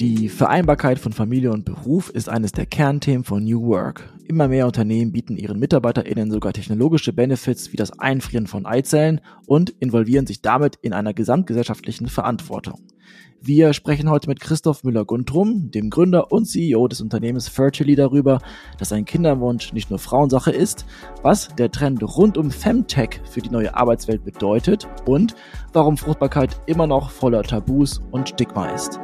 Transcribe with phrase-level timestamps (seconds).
[0.00, 4.12] Die Vereinbarkeit von Familie und Beruf ist eines der Kernthemen von New Work.
[4.26, 9.70] Immer mehr Unternehmen bieten ihren MitarbeiterInnen sogar technologische Benefits wie das Einfrieren von Eizellen und
[9.78, 12.80] involvieren sich damit in einer gesamtgesellschaftlichen Verantwortung.
[13.40, 18.40] Wir sprechen heute mit Christoph Müller-Guntrum, dem Gründer und CEO des Unternehmens Fertily darüber,
[18.78, 20.86] dass ein Kinderwunsch nicht nur Frauensache ist,
[21.22, 25.36] was der Trend rund um Femtech für die neue Arbeitswelt bedeutet und
[25.72, 28.98] warum Fruchtbarkeit immer noch voller Tabus und Stigma ist.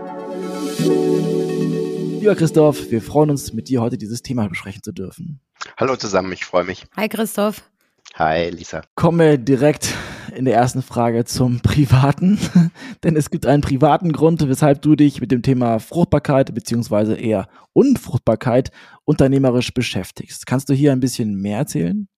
[2.21, 5.41] Lieber Christoph, wir freuen uns, mit dir heute dieses Thema besprechen zu dürfen.
[5.77, 6.87] Hallo zusammen, ich freue mich.
[6.97, 7.63] Hi Christoph.
[8.15, 8.83] Hi Lisa.
[8.95, 9.95] Kommen wir direkt
[10.35, 12.39] in der ersten Frage zum Privaten.
[13.05, 17.49] Denn es gibt einen privaten Grund, weshalb du dich mit dem Thema Fruchtbarkeit beziehungsweise eher
[17.73, 18.71] Unfruchtbarkeit
[19.05, 20.47] unternehmerisch beschäftigst.
[20.47, 22.09] Kannst du hier ein bisschen mehr erzählen?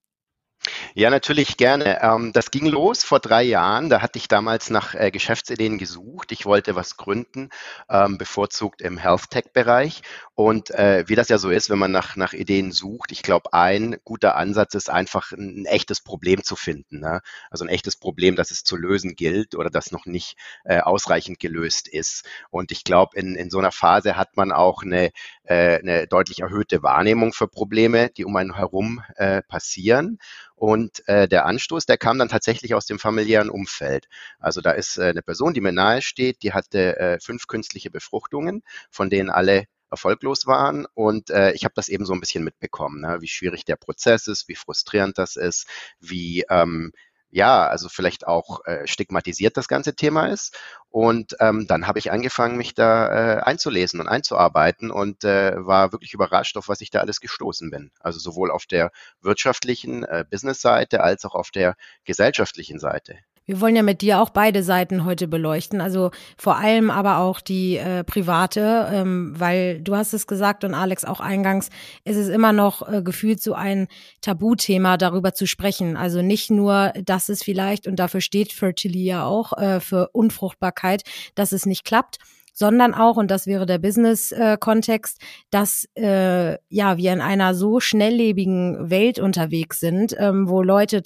[0.95, 2.01] Ja, natürlich gerne.
[2.01, 3.89] Ähm, das ging los vor drei Jahren.
[3.89, 6.31] Da hatte ich damals nach äh, Geschäftsideen gesucht.
[6.31, 7.49] Ich wollte was gründen,
[7.89, 10.03] ähm, bevorzugt im Health Tech-Bereich.
[10.35, 13.53] Und äh, wie das ja so ist, wenn man nach, nach Ideen sucht, ich glaube,
[13.53, 16.99] ein guter Ansatz ist einfach ein, echtes Problem zu finden.
[16.99, 17.21] Ne?
[17.49, 21.39] Also ein echtes Problem, das es zu lösen gilt oder das noch nicht äh, ausreichend
[21.39, 22.25] gelöst ist.
[22.49, 25.11] Und ich glaube, in, in so einer Phase hat man auch eine,
[25.45, 29.01] eine deutlich erhöhte Wahrnehmung für Probleme, die um einen herum
[29.47, 30.19] passieren.
[30.63, 34.07] Und äh, der Anstoß, der kam dann tatsächlich aus dem familiären Umfeld.
[34.39, 37.91] Also da ist äh, eine Person, die mir nahe steht, die hatte äh, fünf künstliche
[37.91, 40.87] Befruchtungen, von denen alle erfolglos waren.
[40.93, 43.17] Und äh, ich habe das eben so ein bisschen mitbekommen, ne?
[43.19, 45.67] wie schwierig der Prozess ist, wie frustrierend das ist,
[45.99, 46.93] wie ähm,
[47.33, 50.55] ja, also vielleicht auch äh, stigmatisiert das ganze Thema ist.
[50.89, 55.91] Und ähm, dann habe ich angefangen, mich da äh, einzulesen und einzuarbeiten und äh, war
[55.91, 57.91] wirklich überrascht, auf was ich da alles gestoßen bin.
[57.99, 61.75] Also sowohl auf der wirtschaftlichen äh, Business-Seite als auch auf der
[62.05, 63.17] gesellschaftlichen Seite.
[63.45, 67.41] Wir wollen ja mit dir auch beide Seiten heute beleuchten, also vor allem aber auch
[67.41, 71.69] die äh, private, ähm, weil du hast es gesagt und Alex auch eingangs,
[72.05, 73.87] ist es immer noch äh, gefühlt so ein
[74.21, 75.97] Tabuthema, darüber zu sprechen.
[75.97, 81.03] Also nicht nur, dass es vielleicht, und dafür steht Fertility ja auch, äh, für Unfruchtbarkeit,
[81.35, 82.19] dass es nicht klappt,
[82.53, 87.79] sondern auch, und das wäre der Business-Kontext, äh, dass äh, ja wir in einer so
[87.79, 91.01] schnelllebigen Welt unterwegs sind, ähm, wo Leute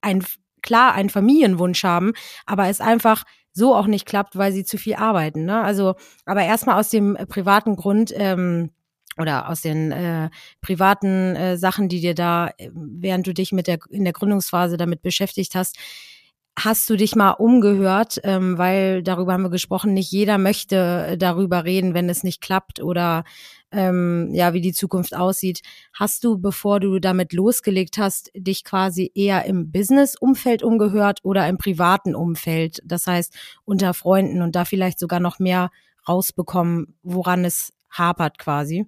[0.00, 0.22] ein
[0.62, 2.12] klar einen Familienwunsch haben,
[2.46, 5.44] aber es einfach so auch nicht klappt, weil sie zu viel arbeiten.
[5.44, 5.60] Ne?
[5.62, 8.70] Also, aber erstmal aus dem äh, privaten Grund, ähm,
[9.18, 10.30] oder aus den äh,
[10.60, 14.76] privaten äh, Sachen, die dir da, äh, während du dich mit der in der Gründungsphase
[14.76, 15.76] damit beschäftigt hast,
[16.58, 21.64] hast du dich mal umgehört, ähm, weil darüber haben wir gesprochen, nicht jeder möchte darüber
[21.64, 23.24] reden, wenn es nicht klappt oder
[23.72, 25.60] ähm, ja, wie die Zukunft aussieht.
[25.92, 31.58] Hast du, bevor du damit losgelegt hast, dich quasi eher im Business-Umfeld umgehört oder im
[31.58, 32.80] privaten Umfeld?
[32.84, 33.34] Das heißt,
[33.64, 35.70] unter Freunden und da vielleicht sogar noch mehr
[36.08, 38.86] rausbekommen, woran es hapert quasi?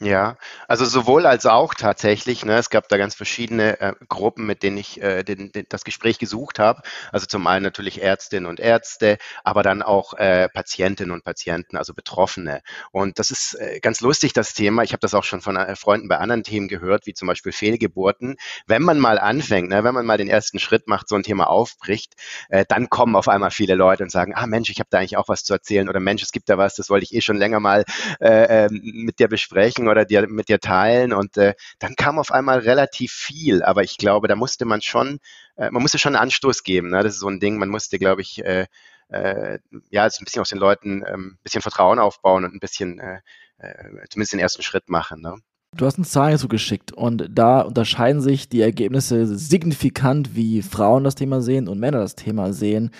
[0.00, 0.36] Ja,
[0.68, 2.44] also sowohl als auch tatsächlich.
[2.44, 5.82] Ne, es gab da ganz verschiedene äh, Gruppen, mit denen ich äh, den, den, das
[5.82, 6.82] Gespräch gesucht habe.
[7.10, 11.94] Also zum einen natürlich Ärztinnen und Ärzte, aber dann auch äh, Patientinnen und Patienten, also
[11.94, 12.62] Betroffene.
[12.92, 14.84] Und das ist äh, ganz lustig, das Thema.
[14.84, 17.50] Ich habe das auch schon von äh, Freunden bei anderen Themen gehört, wie zum Beispiel
[17.50, 18.36] Fehlgeburten.
[18.68, 21.48] Wenn man mal anfängt, ne, wenn man mal den ersten Schritt macht, so ein Thema
[21.50, 22.14] aufbricht,
[22.50, 25.16] äh, dann kommen auf einmal viele Leute und sagen, ah Mensch, ich habe da eigentlich
[25.16, 27.36] auch was zu erzählen oder Mensch, es gibt da was, das wollte ich eh schon
[27.36, 27.84] länger mal
[28.20, 31.12] äh, äh, mit dir besprechen oder dir, mit dir teilen.
[31.12, 33.62] Und äh, dann kam auf einmal relativ viel.
[33.62, 35.18] Aber ich glaube, da musste man schon,
[35.56, 36.90] äh, man musste schon einen Anstoß geben.
[36.90, 37.02] Ne?
[37.02, 38.66] Das ist so ein Ding, man musste, glaube ich, äh,
[39.08, 39.58] äh,
[39.90, 42.98] ja, also ein bisschen aus den Leuten ähm, ein bisschen Vertrauen aufbauen und ein bisschen,
[42.98, 43.20] äh,
[43.58, 45.20] äh, zumindest den ersten Schritt machen.
[45.20, 45.36] Ne?
[45.76, 51.14] Du hast uns Zahlen zugeschickt und da unterscheiden sich die Ergebnisse signifikant, wie Frauen das
[51.14, 52.90] Thema sehen und Männer das Thema sehen.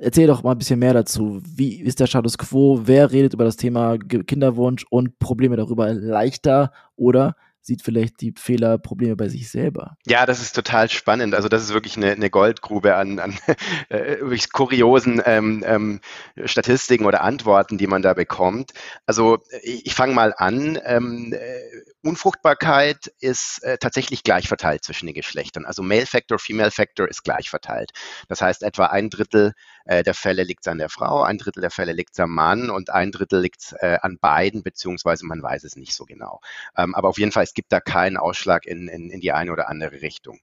[0.00, 1.42] Erzähl doch mal ein bisschen mehr dazu.
[1.44, 2.80] Wie ist der Status quo?
[2.84, 8.76] Wer redet über das Thema Kinderwunsch und Probleme darüber leichter oder sieht vielleicht die Fehler,
[8.76, 9.96] Probleme bei sich selber.
[10.04, 11.34] Ja, das ist total spannend.
[11.34, 13.38] Also das ist wirklich eine, eine Goldgrube an, an
[13.88, 16.00] äh, wirklich kuriosen ähm, ähm,
[16.44, 18.72] Statistiken oder Antworten, die man da bekommt.
[19.06, 20.78] Also ich, ich fange mal an.
[20.84, 21.60] Ähm, äh,
[22.02, 25.64] Unfruchtbarkeit ist äh, tatsächlich gleich verteilt zwischen den Geschlechtern.
[25.64, 27.92] Also Male Factor, Female Factor ist gleich verteilt.
[28.28, 29.52] Das heißt, etwa ein Drittel
[29.84, 32.30] äh, der Fälle liegt es an der Frau, ein Drittel der Fälle liegt es am
[32.30, 36.04] Mann und ein Drittel liegt es äh, an beiden, beziehungsweise man weiß es nicht so
[36.04, 36.40] genau.
[36.76, 39.52] Ähm, aber auf jeden Fall, es gibt da keinen Ausschlag in, in, in die eine
[39.52, 40.40] oder andere Richtung.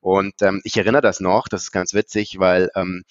[0.00, 3.04] Und ähm, ich erinnere das noch, das ist ganz witzig, weil ähm,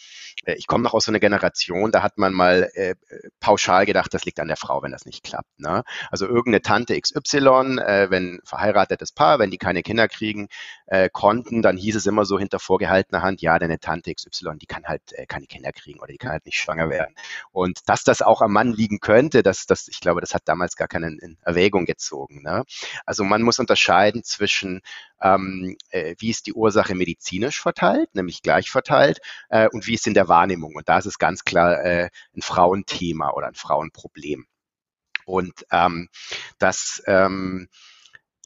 [0.46, 2.96] äh, ich komme noch aus so einer Generation, da hat man mal äh,
[3.40, 5.60] pauschal gedacht, das liegt an der Frau, wenn das nicht klappt.
[5.60, 5.84] Ne?
[6.10, 10.48] Also irgendeine Tante XY, äh, wenn verheiratetes Paar, wenn die keine Kinder kriegen
[10.88, 14.66] äh, konnten, dann hieß es immer so hinter vorgehaltener Hand, ja, deine Tante XY, die
[14.66, 17.16] kann halt äh, keine Kinder herkriegen oder die kann halt nicht schwanger werden.
[17.52, 20.76] Und dass das auch am Mann liegen könnte, das, das, ich glaube, das hat damals
[20.76, 22.42] gar keine in Erwägung gezogen.
[22.42, 22.64] Ne?
[23.06, 24.82] Also man muss unterscheiden zwischen
[25.22, 29.20] ähm, äh, wie ist die Ursache medizinisch verteilt, nämlich gleich verteilt,
[29.50, 30.76] äh, und wie ist in der Wahrnehmung.
[30.76, 34.46] Und da ist es ganz klar äh, ein Frauenthema oder ein Frauenproblem.
[35.26, 36.10] Und ähm,
[36.58, 37.70] das ähm,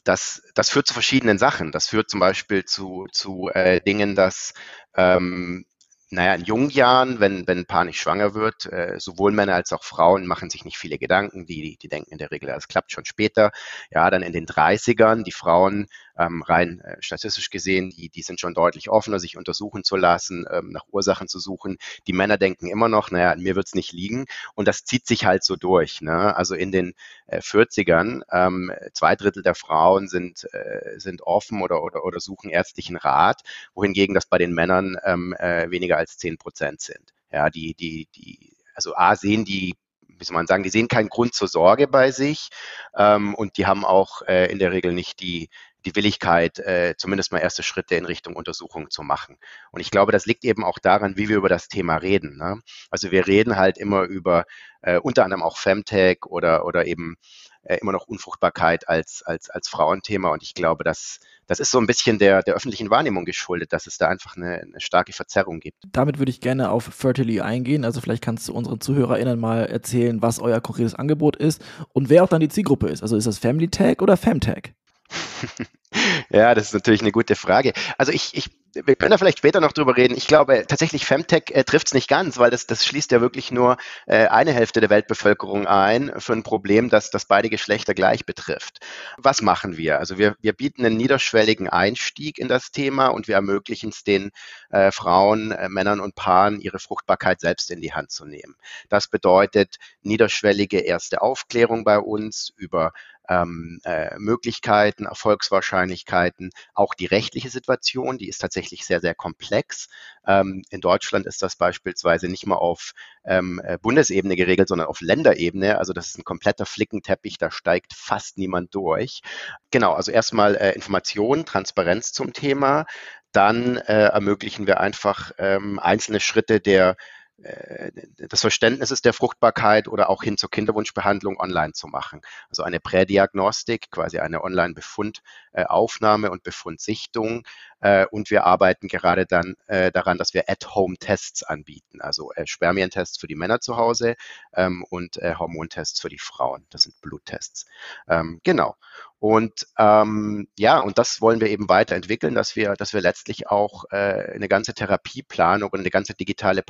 [0.06, 1.72] das, das führt zu verschiedenen Sachen.
[1.72, 4.54] Das führt zum Beispiel zu, zu äh, Dingen, dass
[4.96, 5.66] ähm,
[6.12, 9.74] naja, in jungen Jahren, wenn, wenn ein Paar nicht schwanger wird, äh, sowohl Männer als
[9.74, 11.46] auch Frauen machen sich nicht viele Gedanken.
[11.46, 13.52] Die, die denken in der Regel, es klappt schon später.
[13.90, 18.40] Ja, dann in den 30ern, die Frauen ähm, rein äh, statistisch gesehen, die, die sind
[18.40, 21.78] schon deutlich offener, sich untersuchen zu lassen, ähm, nach Ursachen zu suchen.
[22.08, 24.26] Die Männer denken immer noch, naja, an mir wird's nicht liegen.
[24.56, 26.02] Und das zieht sich halt so durch.
[26.02, 26.36] Ne?
[26.36, 26.94] Also in den
[27.28, 32.50] äh, 40ern, ähm, zwei Drittel der Frauen sind, äh, sind offen oder, oder, oder suchen
[32.50, 33.42] ärztlichen Rat,
[33.74, 37.14] wohingegen das bei den Männern ähm, äh, weniger als zehn Prozent sind.
[37.32, 39.76] Ja, die, die, die, also A sehen die
[40.18, 42.50] wie soll man sagen, die sehen keinen Grund zur Sorge bei sich
[42.96, 45.50] ähm, und die haben auch äh, in der Regel nicht die,
[45.86, 49.38] die Willigkeit, äh, zumindest mal erste Schritte in Richtung Untersuchung zu machen.
[49.72, 52.38] Und ich glaube, das liegt eben auch daran, wie wir über das Thema reden.
[52.38, 52.62] Ne?
[52.90, 54.46] Also wir reden halt immer über
[54.82, 57.16] äh, unter anderem auch Femtech oder, oder eben
[57.64, 60.30] äh, immer noch Unfruchtbarkeit als, als, als Frauenthema.
[60.30, 63.86] Und ich glaube, dass das ist so ein bisschen der, der öffentlichen Wahrnehmung geschuldet, dass
[63.86, 65.78] es da einfach eine, eine starke Verzerrung gibt.
[65.92, 67.86] Damit würde ich gerne auf Fertily eingehen.
[67.86, 72.24] Also vielleicht kannst du unseren ZuhörerInnen mal erzählen, was euer konkretes Angebot ist und wer
[72.24, 73.04] auch dann die Zielgruppe ist.
[73.04, 74.74] Also ist das Family Tag oder Femtag?
[76.30, 77.74] ja, das ist natürlich eine gute Frage.
[77.98, 78.50] Also ich, ich
[78.84, 80.18] wir können da vielleicht später noch drüber reden.
[80.18, 83.52] Ich glaube tatsächlich, Femtech äh, trifft es nicht ganz, weil das, das schließt ja wirklich
[83.52, 88.26] nur äh, eine Hälfte der Weltbevölkerung ein für ein Problem, das, das beide Geschlechter gleich
[88.26, 88.80] betrifft.
[89.18, 90.00] Was machen wir?
[90.00, 94.32] Also wir, wir bieten einen niederschwelligen Einstieg in das Thema und wir ermöglichen es den
[94.72, 98.56] äh, Frauen, äh, Männern und Paaren, ihre Fruchtbarkeit selbst in die Hand zu nehmen.
[98.90, 102.92] Das bedeutet niederschwellige erste Aufklärung bei uns über
[103.30, 109.88] ähm, äh, Möglichkeiten, Erfolgswahrscheinlichkeiten, auch die rechtliche Situation, die ist tatsächlich sehr, sehr komplex.
[110.28, 112.94] Ähm, in Deutschland ist das beispielsweise nicht mal auf
[113.26, 115.78] ähm, äh, Bundesebene geregelt, sondern auf Länderebene.
[115.78, 119.22] Also das ist ein kompletter Flickenteppich, da steigt fast niemand durch.
[119.72, 122.86] Genau, also erstmal äh, Informationen, Transparenz zum Thema.
[123.32, 126.96] Dann äh, ermöglichen wir einfach ähm, einzelne Schritte der
[127.38, 132.22] des Verständnisses der Fruchtbarkeit oder auch hin zur Kinderwunschbehandlung online zu machen.
[132.50, 137.46] Also eine Prädiagnostik, quasi eine Online-Befundaufnahme und Befundsichtung.
[137.82, 143.28] Äh, und wir arbeiten gerade dann äh, daran, dass wir At-Home-Tests anbieten, also Spermientests für
[143.28, 144.16] die Männer zu Hause
[144.54, 146.66] ähm, und Hormontests für die Frauen.
[146.70, 147.66] Das sind Bluttests.
[148.08, 148.76] Ähm, genau.
[149.20, 153.86] Und ähm, ja, und das wollen wir eben weiterentwickeln, dass wir, dass wir letztlich auch
[153.90, 156.62] äh, eine ganze Therapieplanung und eine ganze digitale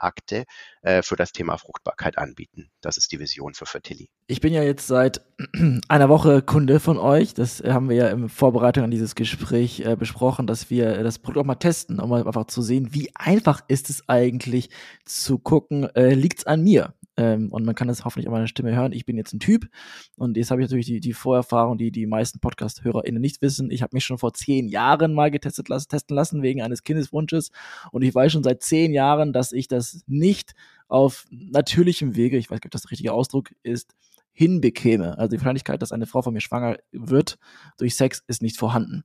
[0.00, 0.44] Patientenakte
[0.82, 2.70] äh, für das Thema Fruchtbarkeit anbieten.
[2.80, 4.10] Das ist die Vision für Fertility.
[4.26, 5.20] Ich bin ja jetzt seit
[5.88, 7.34] einer Woche Kunde von euch.
[7.34, 11.44] Das haben wir ja in Vorbereitung an dieses Gespräch äh, besprochen, dass wir das Produkt
[11.44, 14.70] auch mal testen, um einfach zu sehen, wie einfach ist es eigentlich
[15.04, 16.94] zu gucken, äh, liegt es an mir?
[17.20, 18.92] Ähm, und man kann das hoffentlich an meiner Stimme hören.
[18.92, 19.68] Ich bin jetzt ein Typ
[20.16, 23.70] und jetzt habe ich natürlich die, die Vorerfahrung, die die meisten Podcast-HörerInnen nicht wissen.
[23.70, 27.50] Ich habe mich schon vor zehn Jahren mal getestet lassen, testen lassen wegen eines Kindeswunsches
[27.92, 30.54] und ich weiß schon seit zehn Jahren, dass ich das nicht
[30.88, 33.94] auf natürlichem Wege, ich weiß nicht, ob das der richtige Ausdruck ist,
[34.32, 35.18] hinbekäme.
[35.18, 37.38] Also die Wahrscheinlichkeit, dass eine Frau von mir schwanger wird
[37.76, 39.04] durch Sex, ist nicht vorhanden.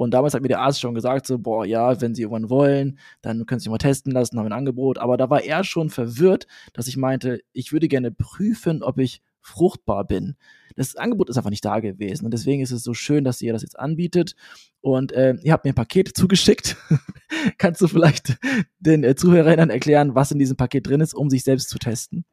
[0.00, 2.98] Und damals hat mir der Arzt schon gesagt, so, boah, ja, wenn Sie irgendwann wollen,
[3.20, 4.96] dann können Sie sich mal testen lassen, haben ein Angebot.
[4.96, 9.20] Aber da war er schon verwirrt, dass ich meinte, ich würde gerne prüfen, ob ich
[9.42, 10.36] fruchtbar bin.
[10.74, 12.24] Das Angebot ist einfach nicht da gewesen.
[12.24, 14.36] Und deswegen ist es so schön, dass ihr das jetzt anbietet.
[14.80, 16.78] Und äh, ihr habt mir ein Paket zugeschickt.
[17.58, 18.38] Kannst du vielleicht
[18.78, 22.24] den äh, Zuhörern erklären, was in diesem Paket drin ist, um sich selbst zu testen?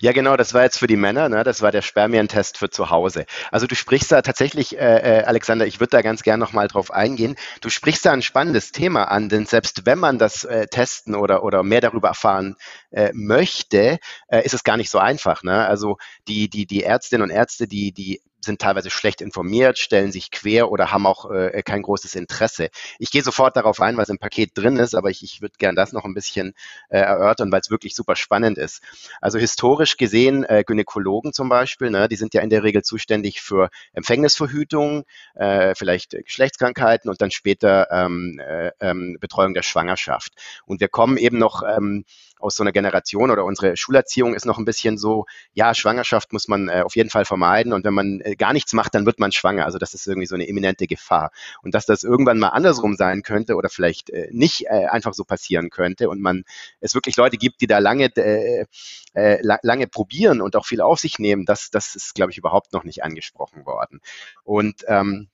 [0.00, 1.44] Ja, genau, das war jetzt für die Männer, ne?
[1.44, 3.26] das war der Spermientest für zu Hause.
[3.50, 6.90] Also du sprichst da tatsächlich, äh, äh Alexander, ich würde da ganz gern nochmal drauf
[6.90, 11.14] eingehen, du sprichst da ein spannendes Thema an, denn selbst wenn man das äh, testen
[11.14, 12.56] oder, oder mehr darüber erfahren
[12.96, 13.98] äh, möchte,
[14.28, 15.42] äh, ist es gar nicht so einfach.
[15.42, 15.66] Ne?
[15.66, 15.98] Also
[16.28, 20.70] die, die, die Ärztinnen und Ärzte, die, die sind teilweise schlecht informiert, stellen sich quer
[20.70, 22.70] oder haben auch äh, kein großes Interesse.
[22.98, 25.74] Ich gehe sofort darauf ein, was im Paket drin ist, aber ich, ich würde gerne
[25.74, 26.54] das noch ein bisschen
[26.88, 28.82] äh, erörtern, weil es wirklich super spannend ist.
[29.20, 33.42] Also historisch gesehen, äh, Gynäkologen zum Beispiel, ne, die sind ja in der Regel zuständig
[33.42, 40.32] für Empfängnisverhütung, äh, vielleicht Geschlechtskrankheiten und dann später ähm, äh, ähm, Betreuung der Schwangerschaft.
[40.64, 42.04] Und wir kommen eben noch ähm,
[42.38, 46.48] aus so einer Generation oder unsere Schulerziehung ist noch ein bisschen so, ja, Schwangerschaft muss
[46.48, 49.18] man äh, auf jeden Fall vermeiden und wenn man äh, gar nichts macht, dann wird
[49.18, 49.64] man schwanger.
[49.64, 51.30] Also das ist irgendwie so eine imminente Gefahr.
[51.62, 55.24] Und dass das irgendwann mal andersrum sein könnte oder vielleicht äh, nicht äh, einfach so
[55.24, 56.44] passieren könnte und man
[56.80, 58.66] es wirklich Leute gibt, die da lange äh,
[59.14, 62.72] äh, lange probieren und auch viel auf sich nehmen, das, das ist, glaube ich, überhaupt
[62.72, 64.00] noch nicht angesprochen worden.
[64.44, 65.28] Und ähm,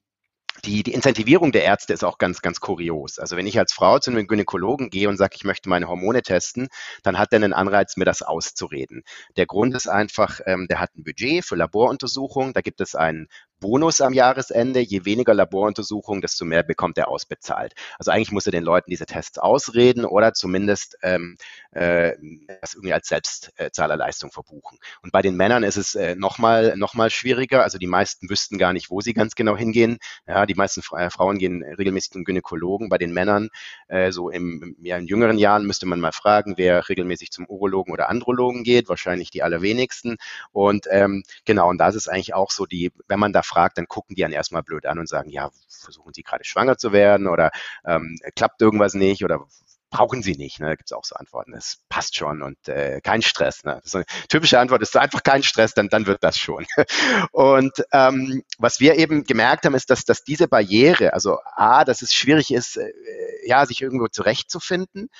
[0.64, 3.18] die, die Incentivierung der Ärzte ist auch ganz, ganz kurios.
[3.18, 6.23] Also wenn ich als Frau zu einem Gynäkologen gehe und sage, ich möchte meine Hormone
[6.23, 6.68] testen,
[7.02, 9.02] dann hat er einen Anreiz, mir das auszureden.
[9.37, 13.28] Der Grund ist einfach, ähm, der hat ein Budget für Laboruntersuchungen, da gibt es einen
[13.62, 14.81] Bonus am Jahresende.
[14.81, 17.75] Je weniger Laboruntersuchungen, desto mehr bekommt er ausbezahlt.
[17.97, 21.37] Also eigentlich muss er den Leuten diese Tests ausreden oder zumindest ähm,
[21.71, 22.12] äh,
[22.61, 24.78] das irgendwie als Selbstzahlerleistung verbuchen.
[25.02, 27.62] Und bei den Männern ist es äh, nochmal noch mal schwieriger.
[27.62, 29.99] Also die meisten wüssten gar nicht, wo sie ganz genau hingehen.
[30.26, 32.88] Ja, die meisten äh, Frauen gehen regelmäßig zum Gynäkologen.
[32.88, 33.49] Bei den Männern,
[33.87, 37.92] äh, so im, ja, in jüngeren Jahren, müsste man mal fragen, wer regelmäßig zum Urologen
[37.92, 38.88] oder Andrologen geht.
[38.88, 40.16] Wahrscheinlich die allerwenigsten.
[40.50, 43.87] Und ähm, genau, und da ist eigentlich auch so, die, wenn man da fragt, dann
[43.87, 47.28] gucken die einen erstmal blöd an und sagen, ja, versuchen Sie gerade schwanger zu werden
[47.28, 47.50] oder
[47.85, 49.47] ähm, klappt irgendwas nicht oder
[49.92, 50.59] brauchen sie nicht.
[50.59, 50.66] Ne?
[50.66, 51.54] Da gibt es auch so Antworten.
[51.54, 53.62] Es passt schon und äh, kein Stress.
[53.62, 53.80] Ne?
[53.85, 56.66] So eine typische Antwort ist einfach kein Stress, dann, dann wird das schon.
[57.32, 62.02] und ähm, was wir eben gemerkt haben, ist, dass, dass diese Barriere, also A, dass
[62.02, 62.90] es schwierig ist, äh,
[63.44, 65.11] ja, sich irgendwo zurechtzufinden.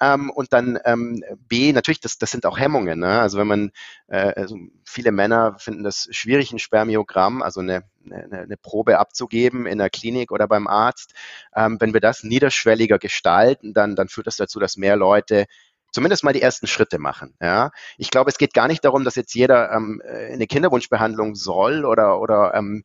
[0.00, 3.00] Ähm, und dann ähm, B, natürlich, das, das sind auch Hemmungen.
[3.00, 3.20] Ne?
[3.20, 3.70] Also wenn man,
[4.08, 9.66] äh, also viele Männer finden das schwierig, ein Spermiogramm, also eine, eine, eine Probe abzugeben
[9.66, 11.14] in der Klinik oder beim Arzt.
[11.54, 15.46] Ähm, wenn wir das niederschwelliger gestalten, dann, dann führt das dazu, dass mehr Leute
[15.92, 17.34] zumindest mal die ersten Schritte machen.
[17.40, 21.84] Ja, ich glaube, es geht gar nicht darum, dass jetzt jeder ähm, eine Kinderwunschbehandlung soll
[21.84, 22.84] oder oder ähm,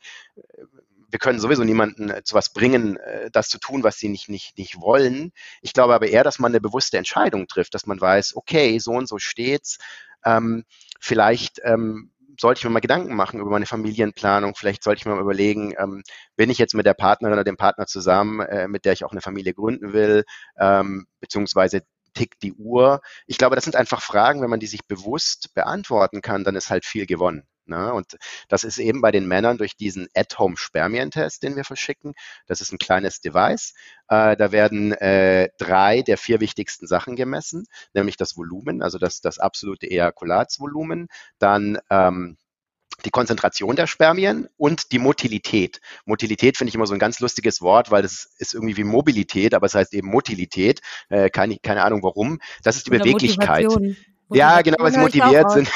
[1.16, 4.28] wir können sowieso niemanden äh, zu was bringen, äh, das zu tun, was sie nicht,
[4.28, 5.32] nicht, nicht wollen.
[5.62, 8.92] Ich glaube aber eher, dass man eine bewusste Entscheidung trifft, dass man weiß, okay, so
[8.92, 9.78] und so steht's.
[10.26, 10.66] Ähm,
[11.00, 14.56] vielleicht ähm, sollte ich mir mal Gedanken machen über meine Familienplanung.
[14.56, 16.04] Vielleicht sollte ich mir mal überlegen, ähm,
[16.36, 19.14] bin ich jetzt mit der Partnerin oder dem Partner zusammen, äh, mit der ich auch
[19.14, 20.26] eine Familie gründen will,
[20.60, 23.00] ähm, beziehungsweise tickt die Uhr?
[23.26, 26.70] Ich glaube, das sind einfach Fragen, wenn man die sich bewusst beantworten kann, dann ist
[26.70, 27.48] halt viel gewonnen.
[27.68, 27.94] Ne?
[27.94, 28.18] Und
[28.48, 32.14] das ist eben bei den Männern durch diesen At-Home-Spermientest, den wir verschicken.
[32.48, 33.74] Das ist ein kleines Device.
[34.08, 39.22] Äh, da werden äh, drei der vier wichtigsten Sachen gemessen, nämlich das Volumen, also das,
[39.22, 41.08] das absolute Ejakulatsvolumen,
[41.40, 42.38] dann ähm,
[43.04, 45.82] die Konzentration der Spermien und die Motilität.
[46.06, 49.54] Motilität finde ich immer so ein ganz lustiges Wort, weil das ist irgendwie wie Mobilität,
[49.54, 50.82] aber es heißt eben Motilität.
[51.10, 52.40] Äh, keine, keine Ahnung warum.
[52.64, 53.66] Das ist die Oder Beweglichkeit.
[53.66, 53.98] Motivation.
[54.30, 55.70] Ja, genau, weil sie motiviert sind.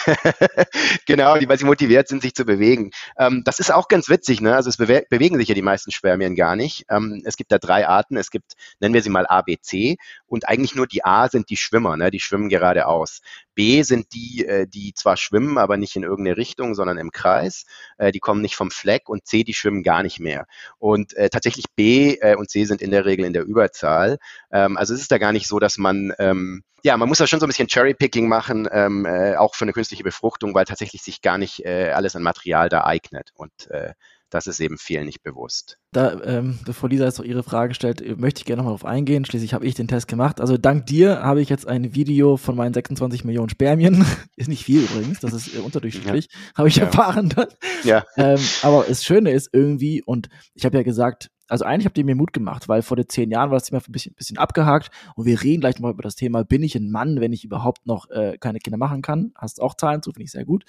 [1.06, 2.92] genau, weil sie motiviert sind, sich zu bewegen.
[3.18, 4.56] Ähm, das ist auch ganz witzig, ne?
[4.56, 6.86] Also es bewe bewegen sich ja die meisten Spermien gar nicht.
[6.90, 8.18] Ähm, es gibt da drei Arten.
[8.18, 9.98] Es gibt, nennen wir sie mal A, B, C.
[10.26, 12.10] Und eigentlich nur die A sind die Schwimmer, ne?
[12.10, 13.22] Die schwimmen geradeaus.
[13.60, 17.66] B sind die, äh, die zwar schwimmen, aber nicht in irgendeine Richtung, sondern im Kreis.
[17.98, 19.10] Äh, die kommen nicht vom Fleck.
[19.10, 20.46] Und C, die schwimmen gar nicht mehr.
[20.78, 24.18] Und äh, tatsächlich B äh, und C sind in der Regel in der Überzahl.
[24.50, 27.28] Ähm, also es ist da gar nicht so, dass man ähm, ja, man muss da
[27.28, 31.02] schon so ein bisschen Cherry-Picking machen, ähm, äh, auch für eine künstliche Befruchtung, weil tatsächlich
[31.02, 33.32] sich gar nicht äh, alles an Material da eignet.
[33.36, 33.92] Und äh,
[34.30, 35.78] das ist eben vielen nicht bewusst.
[35.92, 38.86] Da, ähm, bevor Lisa jetzt noch ihre Frage stellt, äh, möchte ich gerne nochmal darauf
[38.86, 39.26] eingehen.
[39.26, 40.40] Schließlich habe ich den Test gemacht.
[40.40, 44.06] Also dank dir habe ich jetzt ein Video von meinen 26 Millionen Spermien.
[44.36, 46.58] ist nicht viel übrigens, das ist äh, unterdurchschnittlich, ja.
[46.58, 46.86] habe ich ja.
[46.86, 47.48] erfahren dann.
[47.84, 48.06] Ja.
[48.18, 52.06] Ähm, aber das Schöne ist irgendwie, und ich habe ja gesagt, also eigentlich habt ihr
[52.06, 54.92] mir Mut gemacht, weil vor den zehn Jahren war das Thema ein bisschen, bisschen abgehakt
[55.16, 57.88] und wir reden gleich mal über das Thema, bin ich ein Mann, wenn ich überhaupt
[57.88, 59.32] noch äh, keine Kinder machen kann?
[59.36, 60.64] Hast auch Zahlen zu, finde ich sehr gut.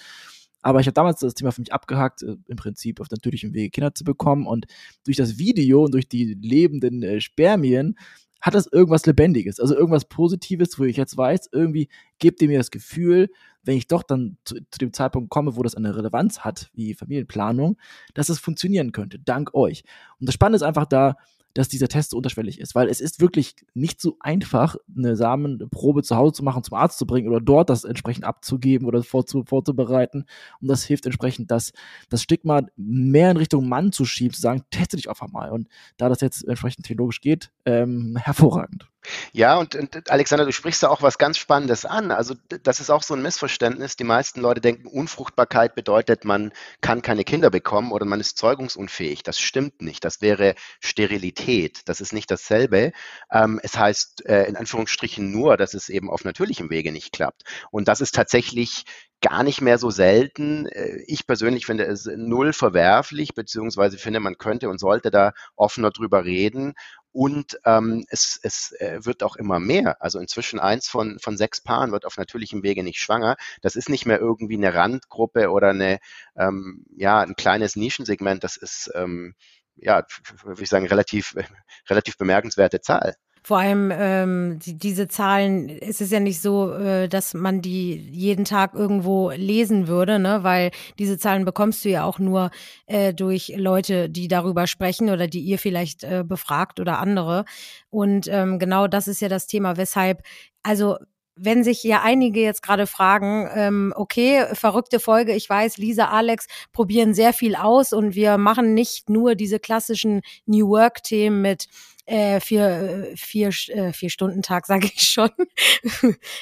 [0.63, 3.71] Aber ich habe damals das Thema für mich abgehakt, äh, im Prinzip auf natürlichem Wege
[3.71, 4.47] Kinder zu bekommen.
[4.47, 4.67] Und
[5.05, 7.97] durch das Video und durch die lebenden äh, Spermien
[8.41, 11.89] hat das irgendwas Lebendiges, also irgendwas Positives, wo ich jetzt weiß, irgendwie
[12.19, 13.29] gebt ihr mir das Gefühl,
[13.63, 16.95] wenn ich doch dann zu, zu, dem Zeitpunkt komme, wo das eine Relevanz hat, wie
[16.95, 17.77] Familienplanung,
[18.15, 19.85] dass es funktionieren könnte, dank euch.
[20.19, 21.17] Und das Spannende ist einfach da,
[21.55, 26.03] dass dieser Test so unterschwellig ist, weil es ist wirklich nicht so einfach, eine Samenprobe
[26.03, 29.45] zu Hause zu machen, zum Arzt zu bringen oder dort das entsprechend abzugeben oder vorzu,
[29.45, 30.25] vorzubereiten.
[30.61, 31.73] Und das hilft entsprechend, dass
[32.09, 35.51] das Stigma mehr in Richtung Mann zu schieben, zu sagen, teste dich einfach mal.
[35.51, 38.89] Und da das jetzt entsprechend theologisch geht, ähm, hervorragend.
[39.33, 42.11] Ja, und, und, Alexander, du sprichst da auch was ganz Spannendes an.
[42.11, 43.97] Also das ist auch so ein Missverständnis.
[43.97, 49.23] Die meisten Leute denken, Unfruchtbarkeit bedeutet, man kann keine Kinder bekommen oder man ist zeugungsunfähig.
[49.23, 50.05] Das stimmt nicht.
[50.05, 51.83] Das wäre Sterilität.
[51.87, 52.93] Das ist nicht dasselbe.
[53.33, 57.45] Ähm, es heißt äh, in Anführungsstrichen nur, dass es eben auf natürlichem Wege nicht klappt.
[57.71, 58.85] Und das ist tatsächlich
[59.23, 60.67] gar nicht mehr so selten.
[60.67, 65.91] Äh, ich persönlich finde es null verwerflich, beziehungsweise finde, man könnte und sollte da offener
[65.91, 66.75] drüber reden.
[67.13, 70.01] Und ähm, es, es äh, wird auch immer mehr.
[70.03, 73.37] Also inzwischen eins von, von sechs Paaren wird auf natürlichem Wege nicht schwanger.
[73.63, 75.99] Das ist nicht mehr irgendwie eine Randgruppe oder eine,
[76.37, 78.45] ähm, ja, ein kleines Nischensegment.
[78.45, 79.35] Das ist, ähm,
[79.77, 80.05] ja,
[80.45, 81.35] würde ich sagen, relativ,
[81.89, 83.17] relativ bemerkenswerte Zahl.
[83.43, 87.95] Vor allem ähm, die, diese Zahlen, es ist ja nicht so, äh, dass man die
[88.11, 90.43] jeden Tag irgendwo lesen würde, ne?
[90.43, 92.51] weil diese Zahlen bekommst du ja auch nur
[92.87, 97.45] äh, durch Leute, die darüber sprechen oder die ihr vielleicht äh, befragt oder andere.
[97.89, 100.23] Und ähm, genau das ist ja das Thema, weshalb,
[100.63, 100.97] also
[101.43, 106.47] wenn sich ja einige jetzt gerade fragen, ähm, okay, verrückte Folge, ich weiß, Lisa, Alex
[106.73, 111.67] probieren sehr viel aus und wir machen nicht nur diese klassischen New Work-Themen mit
[112.11, 115.31] äh, vier, vier, äh, vier Stunden Tag, sage ich schon.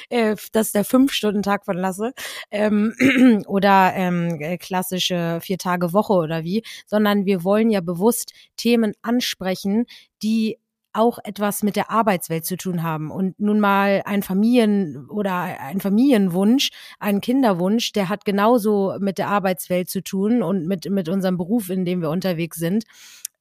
[0.09, 2.13] äh, das ist der fünf Stunden Tag von Lasse.
[2.49, 2.95] Ähm,
[3.47, 8.93] oder ähm, äh, klassische vier Tage Woche oder wie, sondern wir wollen ja bewusst Themen
[9.03, 9.85] ansprechen,
[10.23, 10.57] die
[10.91, 13.11] auch etwas mit der Arbeitswelt zu tun haben.
[13.11, 19.27] Und nun mal ein Familien- oder ein Familienwunsch, ein Kinderwunsch, der hat genauso mit der
[19.27, 22.85] Arbeitswelt zu tun und mit, mit unserem Beruf, in dem wir unterwegs sind,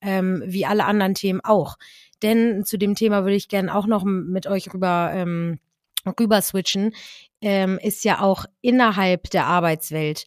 [0.01, 1.77] ähm, wie alle anderen Themen auch.
[2.23, 5.59] Denn zu dem Thema würde ich gerne auch noch mit euch rüber, ähm,
[6.19, 6.95] rüber switchen,
[7.41, 10.27] ähm, ist ja auch innerhalb der Arbeitswelt.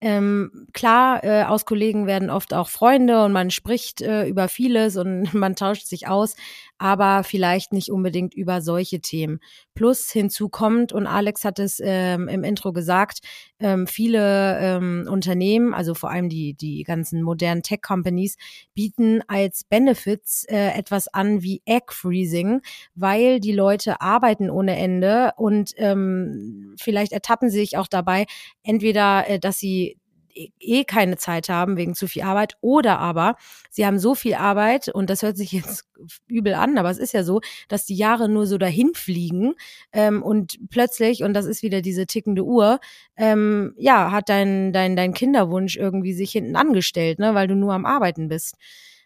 [0.00, 4.96] Ähm, klar, äh, aus Kollegen werden oft auch Freunde und man spricht äh, über vieles
[4.96, 6.34] und man tauscht sich aus,
[6.82, 9.38] aber vielleicht nicht unbedingt über solche Themen.
[9.72, 13.20] Plus hinzu kommt, und Alex hat es ähm, im Intro gesagt,
[13.60, 18.36] ähm, viele ähm, Unternehmen, also vor allem die, die ganzen modernen Tech-Companies,
[18.74, 22.62] bieten als Benefits äh, etwas an wie Egg Freezing,
[22.96, 28.26] weil die Leute arbeiten ohne Ende und ähm, vielleicht ertappen sie sich auch dabei,
[28.64, 29.98] entweder, äh, dass sie
[30.34, 33.36] eh keine Zeit haben wegen zu viel Arbeit oder aber
[33.70, 35.84] sie haben so viel Arbeit und das hört sich jetzt
[36.26, 39.54] übel an, aber es ist ja so, dass die Jahre nur so dahin fliegen
[39.92, 42.80] ähm, und plötzlich und das ist wieder diese tickende Uhr,
[43.16, 47.74] ähm, ja hat dein dein dein Kinderwunsch irgendwie sich hinten angestellt, ne, weil du nur
[47.74, 48.56] am Arbeiten bist.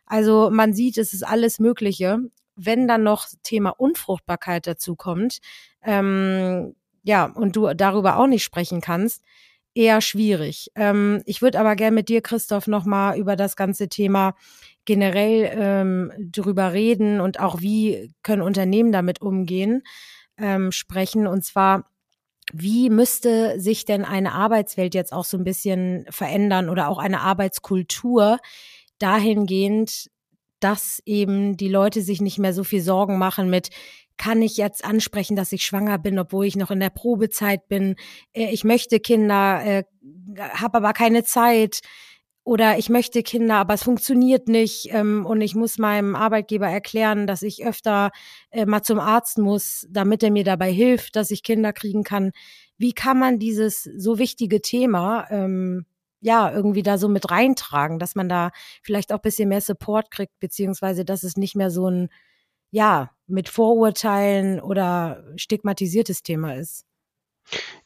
[0.07, 2.19] Also man sieht, es ist alles Mögliche.
[2.55, 5.39] Wenn dann noch Thema Unfruchtbarkeit dazu kommt,
[5.83, 9.23] ähm, ja, und du darüber auch nicht sprechen kannst,
[9.77, 10.71] eher schwierig.
[10.75, 14.35] Ähm, ich würde aber gerne mit dir, Christoph, nochmal über das ganze Thema
[14.87, 19.83] generell ähm, drüber reden und auch wie können Unternehmen damit umgehen,
[20.39, 21.27] ähm, sprechen.
[21.27, 21.91] Und zwar,
[22.53, 27.21] wie müsste sich denn eine Arbeitswelt jetzt auch so ein bisschen verändern oder auch eine
[27.21, 28.39] Arbeitskultur
[28.99, 30.11] dahingehend,
[30.61, 33.71] dass eben die Leute sich nicht mehr so viel Sorgen machen mit,
[34.17, 37.97] kann ich jetzt ansprechen, dass ich schwanger bin, obwohl ich noch in der Probezeit bin.
[38.33, 39.85] Äh, ich möchte Kinder, äh,
[40.39, 41.81] habe aber keine Zeit.
[42.45, 44.89] Oder ich möchte Kinder, aber es funktioniert nicht.
[44.93, 48.13] Ähm, und ich muss meinem Arbeitgeber erklären, dass ich öfter
[48.51, 52.31] äh, mal zum Arzt muss, damit er mir dabei hilft, dass ich Kinder kriegen kann.
[52.79, 55.87] Wie kann man dieses so wichtige Thema ähm,
[56.21, 58.51] ja, irgendwie da so mit reintragen, dass man da
[58.83, 62.09] vielleicht auch bisschen mehr Support kriegt, beziehungsweise dass es nicht mehr so ein
[62.71, 66.85] ja, mit Vorurteilen oder stigmatisiertes Thema ist?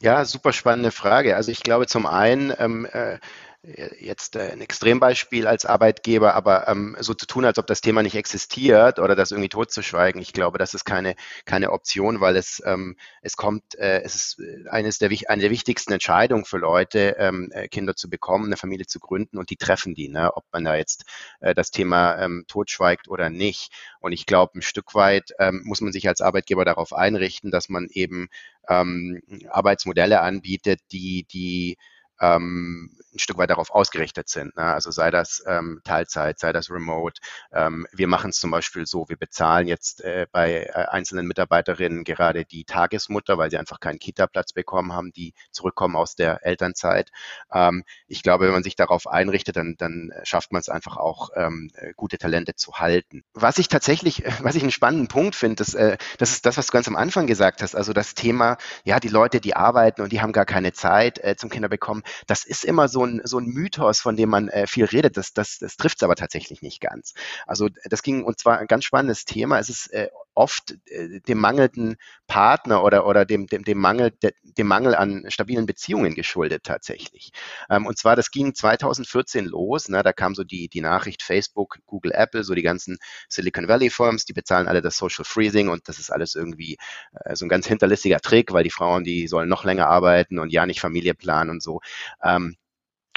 [0.00, 1.36] Ja, super spannende Frage.
[1.36, 3.18] Also ich glaube zum einen, ähm, äh,
[3.62, 8.02] jetzt äh, ein Extrembeispiel als Arbeitgeber, aber ähm, so zu tun, als ob das Thema
[8.02, 12.62] nicht existiert oder das irgendwie totzuschweigen, ich glaube, das ist keine, keine Option, weil es,
[12.64, 17.16] ähm, es kommt, äh, es ist äh, eines der, eine der wichtigsten Entscheidungen für Leute,
[17.18, 20.34] ähm, äh, Kinder zu bekommen, eine Familie zu gründen und die treffen die, ne?
[20.34, 21.04] ob man da jetzt
[21.40, 23.72] äh, das Thema ähm, totschweigt oder nicht.
[24.00, 27.68] Und ich glaube, ein Stück weit ähm, muss man sich als Arbeitgeber darauf einrichten, dass
[27.68, 28.28] man eben
[28.70, 29.20] ähm,
[29.50, 31.76] Arbeitsmodelle anbietet, die, die
[32.20, 34.56] ähm, ein Stück weit darauf ausgerichtet sind.
[34.56, 34.62] Ne?
[34.62, 37.20] Also sei das ähm, Teilzeit, sei das Remote.
[37.52, 42.04] Ähm, wir machen es zum Beispiel so, wir bezahlen jetzt äh, bei äh, einzelnen Mitarbeiterinnen
[42.04, 47.10] gerade die Tagesmutter, weil sie einfach keinen Kita-Platz bekommen haben, die zurückkommen aus der Elternzeit.
[47.52, 51.30] Ähm, ich glaube, wenn man sich darauf einrichtet, dann, dann schafft man es einfach auch,
[51.34, 53.24] ähm, äh, gute Talente zu halten.
[53.34, 56.66] Was ich tatsächlich, was ich einen spannenden Punkt finde, das, äh, das ist das, was
[56.66, 60.12] du ganz am Anfang gesagt hast, also das Thema, ja, die Leute, die arbeiten und
[60.12, 63.46] die haben gar keine Zeit äh, zum Kinderbekommen, das ist immer so ein, so ein
[63.46, 65.16] Mythos, von dem man äh, viel redet.
[65.16, 67.14] Das, das, das trifft es aber tatsächlich nicht ganz.
[67.46, 69.58] Also das ging, und zwar ein ganz spannendes Thema.
[69.58, 74.32] Es ist äh, oft äh, dem mangelnden Partner oder, oder dem, dem, dem, Mangel, de,
[74.42, 77.30] dem Mangel an stabilen Beziehungen geschuldet tatsächlich.
[77.68, 79.88] Ähm, und zwar, das ging 2014 los.
[79.88, 83.90] Ne, da kam so die, die Nachricht Facebook, Google, Apple, so die ganzen Silicon Valley
[83.90, 86.78] Firms, die bezahlen alle das Social Freezing und das ist alles irgendwie
[87.24, 90.52] äh, so ein ganz hinterlistiger Trick, weil die Frauen, die sollen noch länger arbeiten und
[90.52, 91.80] ja nicht Familie planen und so.
[92.22, 92.56] Ähm,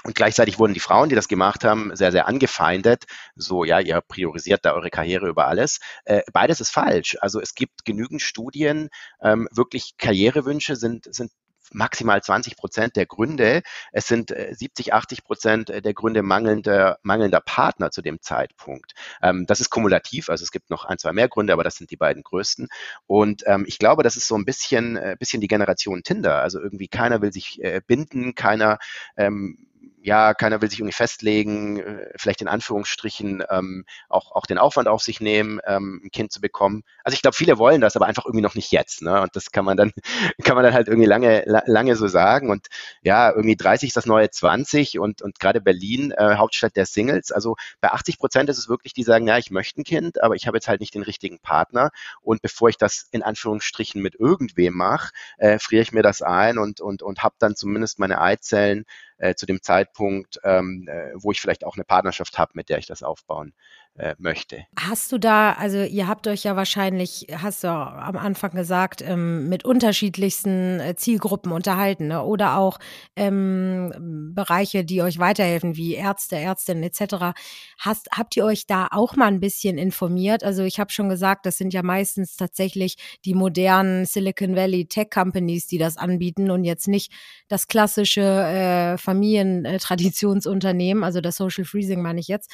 [0.04, 3.06] und gleichzeitig wurden die Frauen, die das gemacht haben, sehr, sehr angefeindet.
[3.36, 5.80] So, ja, ihr priorisiert da eure Karriere über alles.
[6.06, 7.18] Äh, beides ist falsch.
[7.22, 8.89] Also es gibt genügend Studien,
[9.22, 11.32] ähm, wirklich Karrierewünsche sind, sind
[11.72, 13.62] maximal 20 Prozent der Gründe.
[13.92, 18.94] Es sind 70, äh, 80 Prozent der Gründe mangelnder, mangelnder Partner zu dem Zeitpunkt.
[19.22, 21.92] Ähm, das ist kumulativ, also es gibt noch ein, zwei mehr Gründe, aber das sind
[21.92, 22.68] die beiden größten.
[23.08, 26.42] Und ähm, ich glaube, das ist so ein bisschen, äh, bisschen die Generation Tinder.
[26.42, 28.80] Also irgendwie keiner will sich äh, binden, keiner
[29.18, 29.68] ähm,
[30.04, 34.89] ja, keiner will sich irgendwie festlegen, äh, vielleicht in Anführungsstrichen ähm, auch, auch den Aufwand
[34.89, 36.84] auf sich nehmen, ähm, ein Kind zu bekommen.
[37.06, 39.02] Also ich glaube, viele wollen das, aber einfach irgendwie noch nicht jetzt.
[39.02, 39.22] Ne?
[39.22, 39.94] Und das kann man dann,
[40.44, 42.50] kann man dann halt irgendwie lange, lange so sagen.
[42.50, 42.68] Und
[43.02, 47.32] ja, irgendwie 30 ist das neue 20 und, und gerade Berlin, äh, Hauptstadt der Singles.
[47.32, 50.36] Also bei 80 Prozent ist es wirklich, die sagen, ja, ich möchte ein Kind, aber
[50.36, 51.92] ich habe jetzt halt nicht den richtigen Partner.
[52.22, 56.58] Und bevor ich das in Anführungsstrichen mit irgendwem mache, äh, friere ich mir das ein
[56.58, 58.84] und, und, und habe dann zumindest meine Eizellen
[59.17, 62.78] äh, zu dem Zeitpunkt, ähm, äh, wo ich vielleicht auch eine Partnerschaft habe, mit der
[62.80, 63.54] ich das aufbauen
[63.95, 64.65] äh, möchte.
[64.75, 69.49] Hast du da, also ihr habt euch ja wahrscheinlich, hast du am Anfang gesagt, ähm,
[69.49, 72.23] mit unterschiedlichsten äh, Zielgruppen unterhalten ne?
[72.23, 72.79] oder auch
[73.15, 77.38] ähm, Bereiche, die euch weiterhelfen, wie Ärzte, Ärztinnen etc.
[77.77, 80.43] Hast, habt ihr euch da auch mal ein bisschen informiert?
[80.43, 85.12] Also ich habe schon gesagt, das sind ja meistens tatsächlich die modernen Silicon Valley Tech
[85.12, 87.13] Companies, die das anbieten und jetzt nicht
[87.47, 92.49] das klassische äh, Familientraditionsunternehmen, also das Social Freezing meine ich jetzt.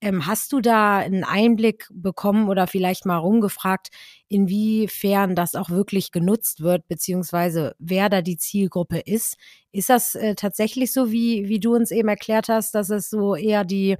[0.00, 3.88] Ähm, hast du da einen Einblick bekommen oder vielleicht mal rumgefragt,
[4.28, 9.36] inwiefern das auch wirklich genutzt wird, beziehungsweise wer da die Zielgruppe ist?
[9.72, 13.34] Ist das äh, tatsächlich so, wie, wie du uns eben erklärt hast, dass es so
[13.34, 13.96] eher die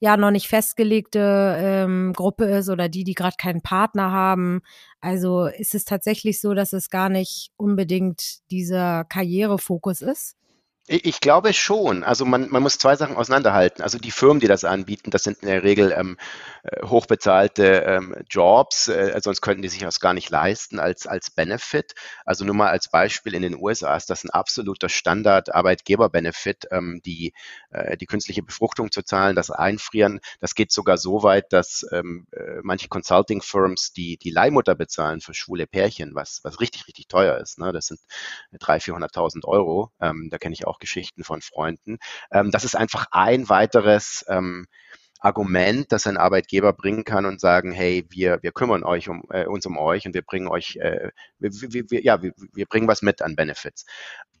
[0.00, 4.62] ja noch nicht festgelegte ähm, Gruppe ist oder die, die gerade keinen Partner haben?
[5.00, 10.36] Also ist es tatsächlich so, dass es gar nicht unbedingt dieser Karrierefokus ist?
[10.86, 12.04] Ich glaube schon.
[12.04, 13.82] Also man, man muss zwei Sachen auseinanderhalten.
[13.82, 16.18] Also die Firmen, die das anbieten, das sind in der Regel ähm,
[16.62, 21.30] äh, hochbezahlte ähm, Jobs, äh, sonst könnten die sich das gar nicht leisten als, als
[21.30, 21.94] Benefit.
[22.26, 27.32] Also nur mal als Beispiel, in den USA ist das ein absoluter Standard-Arbeitgeber-Benefit, ähm, die,
[27.70, 30.20] äh, die künstliche Befruchtung zu zahlen, das Einfrieren.
[30.40, 35.32] Das geht sogar so weit, dass ähm, äh, manche Consulting-Firms die, die Leihmutter bezahlen für
[35.32, 37.58] schwule Pärchen, was, was richtig, richtig teuer ist.
[37.58, 37.72] Ne?
[37.72, 38.00] Das sind
[38.58, 39.90] 300.000, 400.000 Euro.
[39.98, 41.98] Ähm, da kenne ich auch auch Geschichten von Freunden.
[42.30, 44.66] Ähm, das ist einfach ein weiteres ähm,
[45.24, 49.46] Argument, das ein Arbeitgeber bringen kann und sagen, hey, wir, wir kümmern euch um, äh,
[49.46, 51.50] uns um euch und wir bringen euch, äh, wir,
[51.90, 53.86] wir, ja, wir, wir bringen was mit an Benefits.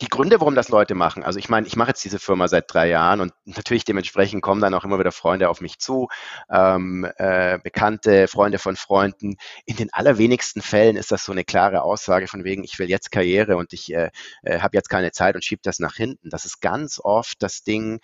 [0.02, 2.66] Die Gründe, warum das Leute machen, also ich meine, ich mache jetzt diese Firma seit
[2.68, 6.08] drei Jahren und natürlich dementsprechend kommen dann auch immer wieder Freunde auf mich zu,
[6.50, 9.36] ähm, äh, Bekannte, Freunde von Freunden.
[9.64, 13.10] In den allerwenigsten Fällen ist das so eine klare Aussage von wegen, ich will jetzt
[13.10, 14.10] Karriere und ich äh,
[14.42, 16.28] äh, habe jetzt keine Zeit und schiebe das nach hinten.
[16.28, 18.00] Das ist ganz oft das Ding,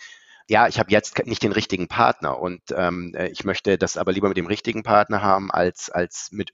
[0.48, 4.12] ja, ich habe jetzt nicht den richtigen Partner und ähm, äh, ich möchte das aber
[4.12, 6.52] lieber mit dem richtigen Partner haben als, als mit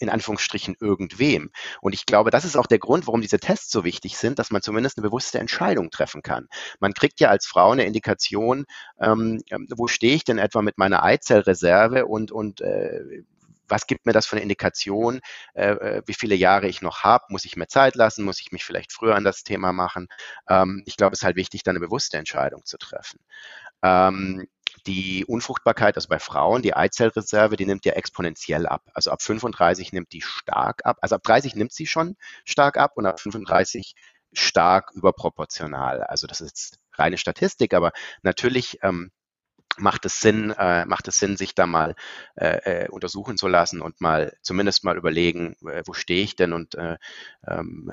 [0.00, 1.50] in Anführungsstrichen irgendwem.
[1.80, 4.50] Und ich glaube, das ist auch der Grund, warum diese Tests so wichtig sind, dass
[4.50, 6.48] man zumindest eine bewusste Entscheidung treffen kann.
[6.80, 8.64] Man kriegt ja als Frau eine Indikation,
[9.00, 9.40] ähm,
[9.76, 13.22] wo stehe ich denn etwa mit meiner Eizellreserve und, und äh,
[13.68, 15.20] was gibt mir das für eine Indikation,
[15.54, 17.24] äh, äh, wie viele Jahre ich noch habe?
[17.28, 18.24] Muss ich mir Zeit lassen?
[18.24, 20.08] Muss ich mich vielleicht früher an das Thema machen?
[20.48, 23.20] Ähm, ich glaube, es ist halt wichtig, da eine bewusste Entscheidung zu treffen.
[23.82, 24.46] Ähm,
[24.86, 28.82] die Unfruchtbarkeit, also bei Frauen, die Eizellreserve, die nimmt ja exponentiell ab.
[28.94, 30.98] Also ab 35 nimmt die stark ab.
[31.00, 33.94] Also ab 30 nimmt sie schon stark ab und ab 35
[34.32, 36.02] stark überproportional.
[36.02, 39.10] Also das ist reine Statistik, aber natürlich ähm,
[39.80, 41.94] macht es Sinn, äh, macht es Sinn, sich da mal
[42.36, 46.52] äh, äh, untersuchen zu lassen und mal zumindest mal überlegen, äh, wo stehe ich denn
[46.52, 46.96] und äh,
[47.46, 47.92] ähm,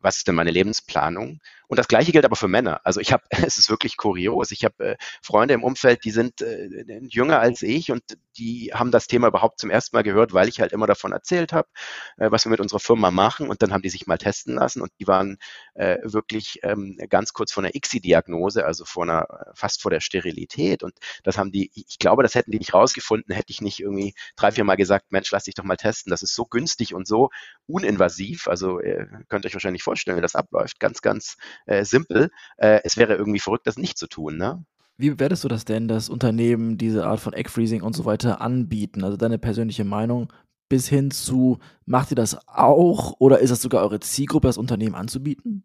[0.00, 1.40] was ist denn meine Lebensplanung?
[1.70, 2.80] Und das Gleiche gilt aber für Männer.
[2.82, 4.50] Also ich habe, es ist wirklich kurios.
[4.50, 8.02] Ich habe äh, Freunde im Umfeld, die sind äh, jünger als ich und
[8.36, 11.52] die haben das Thema überhaupt zum ersten Mal gehört, weil ich halt immer davon erzählt
[11.52, 11.68] habe,
[12.16, 13.48] äh, was wir mit unserer Firma machen.
[13.48, 15.38] Und dann haben die sich mal testen lassen und die waren
[15.74, 20.82] äh, wirklich ähm, ganz kurz vor einer ICSI-Diagnose, also vor einer, fast vor der Sterilität.
[20.82, 24.14] Und das haben die, ich glaube, das hätten die nicht rausgefunden, hätte ich nicht irgendwie
[24.34, 26.10] drei, vier Mal gesagt, Mensch, lass dich doch mal testen.
[26.10, 27.30] Das ist so günstig und so
[27.68, 28.48] uninvasiv.
[28.48, 30.80] Also ihr könnt euch wahrscheinlich vorstellen, wie das abläuft.
[30.80, 32.30] Ganz, ganz äh, simpel.
[32.56, 34.36] Äh, es wäre irgendwie verrückt, das nicht zu tun.
[34.36, 34.64] Ne?
[34.96, 39.04] Wie bewertest du das denn, dass Unternehmen diese Art von Egg-Freezing und so weiter anbieten?
[39.04, 40.32] Also deine persönliche Meinung
[40.68, 44.94] bis hin zu, macht ihr das auch oder ist das sogar eure Zielgruppe, das Unternehmen
[44.94, 45.64] anzubieten?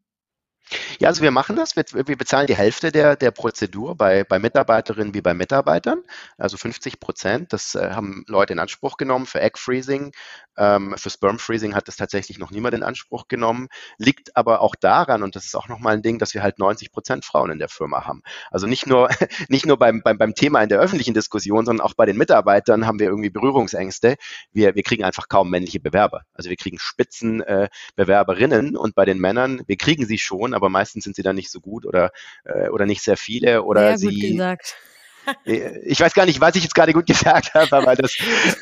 [0.99, 1.75] Ja, also wir machen das.
[1.75, 6.01] Wir, wir bezahlen die Hälfte der, der Prozedur bei, bei Mitarbeiterinnen wie bei Mitarbeitern,
[6.37, 7.53] also 50 Prozent.
[7.53, 10.11] Das äh, haben Leute in Anspruch genommen für Egg Freezing.
[10.57, 13.67] Ähm, für Sperm Freezing hat das tatsächlich noch niemand in Anspruch genommen.
[13.97, 16.91] Liegt aber auch daran, und das ist auch nochmal ein Ding, dass wir halt 90
[16.91, 18.21] Prozent Frauen in der Firma haben.
[18.49, 19.09] Also nicht nur,
[19.49, 22.87] nicht nur beim, beim, beim Thema in der öffentlichen Diskussion, sondern auch bei den Mitarbeitern
[22.87, 24.15] haben wir irgendwie Berührungsängste.
[24.51, 26.23] Wir, wir kriegen einfach kaum männliche Bewerber.
[26.33, 31.03] Also wir kriegen Spitzenbewerberinnen äh, und bei den Männern, wir kriegen sie schon, aber meistens
[31.03, 32.11] sind sie dann nicht so gut oder,
[32.45, 34.19] äh, oder nicht sehr viele oder sehr sie.
[34.19, 34.75] Gesagt.
[35.45, 38.15] Äh, ich weiß gar nicht, was ich jetzt gerade gut gesagt habe, aber das,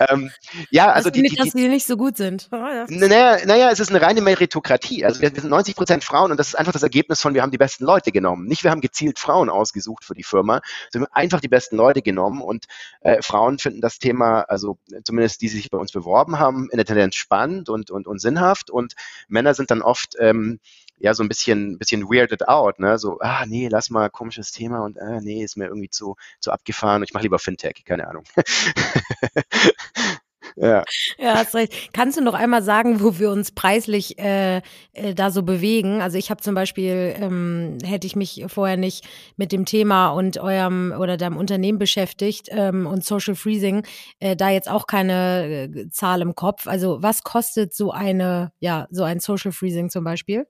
[0.10, 0.32] ähm,
[0.70, 2.48] ja, also die, nicht, die, dass sie nicht so gut sind.
[2.52, 5.06] Oh, naja, naja, es ist eine reine Meritokratie.
[5.06, 7.42] Also wir, wir sind 90 Prozent Frauen und das ist einfach das Ergebnis von, wir
[7.42, 8.48] haben die besten Leute genommen.
[8.48, 12.42] Nicht, wir haben gezielt Frauen ausgesucht für die Firma, sondern einfach die besten Leute genommen
[12.42, 12.66] und
[13.02, 16.78] äh, Frauen finden das Thema, also zumindest die, die sich bei uns beworben haben, in
[16.78, 18.94] der Tendenz spannend und, und, und sinnhaft und
[19.28, 20.60] Männer sind dann oft ähm,
[20.98, 22.98] ja so ein bisschen, bisschen weirded out, ne?
[22.98, 26.52] So, ah, nee, lass mal komisches Thema und ah, nee, ist mir irgendwie zu, zu
[26.52, 27.04] abgefahren.
[27.04, 28.24] Ich mache lieber Fintech, keine Ahnung.
[30.56, 30.84] Ja.
[31.18, 31.94] ja, hast recht.
[31.94, 34.58] Kannst du noch einmal sagen, wo wir uns preislich äh,
[34.94, 36.02] äh, da so bewegen?
[36.02, 40.38] Also ich habe zum Beispiel, ähm, hätte ich mich vorher nicht mit dem Thema und
[40.38, 43.86] eurem oder deinem Unternehmen beschäftigt ähm, und Social Freezing,
[44.20, 46.68] äh, da jetzt auch keine äh, Zahl im Kopf.
[46.68, 50.46] Also was kostet so eine, ja, so ein Social Freezing zum Beispiel?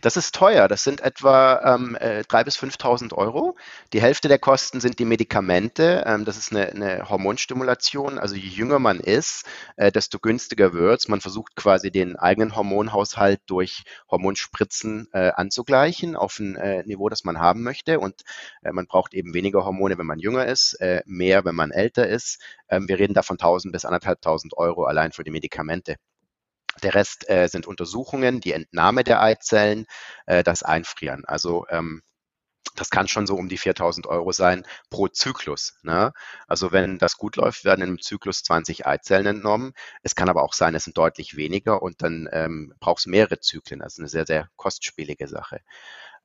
[0.00, 0.68] Das ist teuer.
[0.68, 3.56] Das sind etwa ähm, äh, 3.000 bis 5.000 Euro.
[3.92, 6.04] Die Hälfte der Kosten sind die Medikamente.
[6.06, 8.18] Ähm, das ist eine, eine, Hormonstimulation.
[8.18, 9.44] Also je jünger man ist,
[9.76, 11.08] äh, desto günstiger wird es.
[11.08, 17.24] Man versucht quasi den eigenen Hormonhaushalt durch Hormonspritzen äh, anzugleichen auf ein äh, Niveau, das
[17.24, 18.00] man haben möchte.
[18.00, 18.22] Und
[18.62, 22.08] äh, man braucht eben weniger Hormone, wenn man jünger ist, äh, mehr, wenn man älter
[22.08, 22.40] ist.
[22.68, 25.96] Ähm, wir reden da von 1.000 bis 1.500 Euro allein für die Medikamente.
[26.82, 29.86] Der Rest äh, sind Untersuchungen, die Entnahme der Eizellen,
[30.26, 31.24] äh, das Einfrieren.
[31.24, 32.02] Also ähm,
[32.76, 35.74] das kann schon so um die 4000 Euro sein pro Zyklus.
[35.82, 36.12] Ne?
[36.46, 39.72] Also wenn das gut läuft, werden im Zyklus 20 Eizellen entnommen.
[40.02, 43.40] Es kann aber auch sein, es sind deutlich weniger und dann ähm, braucht es mehrere
[43.40, 43.80] Zyklen.
[43.80, 45.60] Ist eine sehr, sehr kostspielige Sache.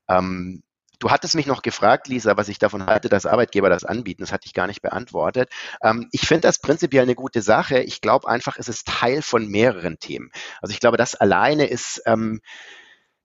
[0.08, 0.63] Ähm,
[0.99, 4.23] Du hattest mich noch gefragt, Lisa, was ich davon halte, dass Arbeitgeber das anbieten.
[4.23, 5.49] Das hatte ich gar nicht beantwortet.
[5.81, 7.79] Ähm, ich finde das prinzipiell eine gute Sache.
[7.79, 10.31] Ich glaube einfach, es ist Teil von mehreren Themen.
[10.62, 12.41] Also ich glaube, das alleine ist, ähm,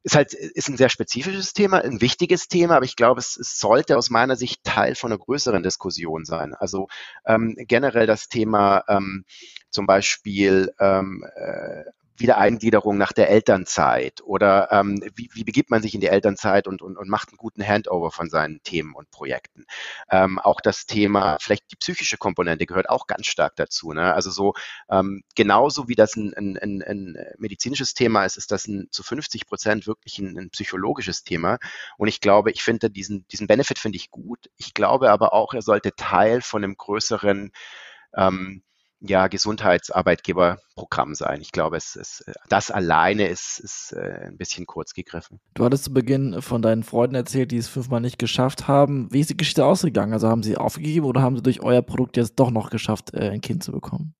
[0.03, 3.59] ist halt ist ein sehr spezifisches Thema, ein wichtiges Thema, aber ich glaube, es, es
[3.59, 6.55] sollte aus meiner Sicht Teil von einer größeren Diskussion sein.
[6.55, 6.89] Also
[7.27, 9.25] ähm, generell das Thema ähm,
[9.71, 11.85] zum Beispiel ähm, äh,
[12.21, 16.83] Wiedereingliederung nach der Elternzeit oder ähm, wie, wie begibt man sich in die Elternzeit und,
[16.83, 19.65] und, und macht einen guten Handover von seinen Themen und Projekten.
[20.11, 23.93] Ähm, auch das Thema, vielleicht die psychische Komponente gehört auch ganz stark dazu.
[23.93, 24.15] Ne?
[24.15, 24.55] Also so
[24.91, 29.03] ähm, genauso wie das ein, ein, ein, ein medizinisches Thema ist, ist das ein, zu
[29.03, 31.59] 50 Prozent wirklich ein, ein psychologisches Thema.
[31.97, 34.51] Und ich glaube, ich finde diesen, diesen Benefit finde ich gut.
[34.57, 37.51] Ich glaube aber auch, er sollte Teil von einem größeren
[38.17, 38.63] ähm,
[39.01, 41.41] ja, Gesundheitsarbeitgeberprogramm sein.
[41.41, 45.41] Ich glaube, es, es, das alleine ist, ist äh, ein bisschen kurz gegriffen.
[45.55, 49.09] Du hattest zu Beginn von deinen Freunden erzählt, die es fünfmal nicht geschafft haben.
[49.11, 50.13] Wie ist die Geschichte ausgegangen?
[50.13, 53.31] Also haben sie aufgegeben oder haben sie durch euer Produkt jetzt doch noch geschafft, äh,
[53.31, 54.15] ein Kind zu bekommen?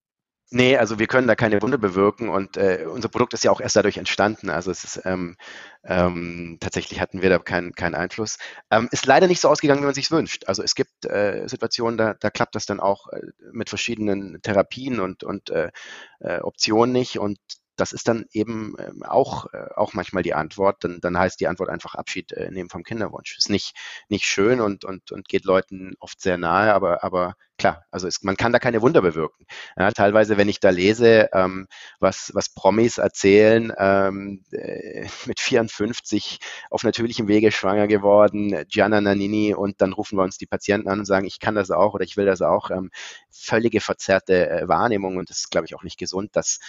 [0.53, 3.61] Nee, also wir können da keine Wunder bewirken und äh, unser Produkt ist ja auch
[3.61, 4.49] erst dadurch entstanden.
[4.49, 5.37] Also es ist ähm,
[5.85, 8.37] ähm, tatsächlich hatten wir da keinen keinen Einfluss.
[8.69, 10.43] Ähm, ist leider nicht so ausgegangen, wie man sich wünscht.
[10.47, 13.21] Also es gibt äh, Situationen, da, da klappt das dann auch äh,
[13.53, 15.71] mit verschiedenen Therapien und, und äh,
[16.19, 17.39] äh, Optionen nicht und
[17.77, 20.83] das ist dann eben ähm, auch, äh, auch manchmal die Antwort.
[20.83, 23.37] Dann, dann heißt die Antwort einfach Abschied äh, nehmen vom Kinderwunsch.
[23.37, 23.75] Ist nicht,
[24.09, 28.23] nicht schön und, und, und geht Leuten oft sehr nahe, aber, aber klar, also ist,
[28.23, 29.45] man kann da keine Wunder bewirken.
[29.77, 31.67] Ja, teilweise, wenn ich da lese, ähm,
[31.99, 39.53] was, was Promis erzählen, ähm, äh, mit 54 auf natürlichem Wege schwanger geworden, Gianna Nannini,
[39.53, 42.03] und dann rufen wir uns die Patienten an und sagen, ich kann das auch oder
[42.03, 42.71] ich will das auch.
[42.71, 42.89] Ähm,
[43.29, 46.59] völlige verzerrte äh, Wahrnehmung und das ist, glaube ich, auch nicht gesund, dass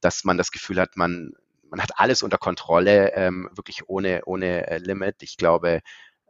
[0.00, 1.32] dass man das Gefühl hat, man,
[1.70, 5.22] man hat alles unter Kontrolle, ähm, wirklich ohne, ohne äh, Limit.
[5.22, 5.80] Ich glaube,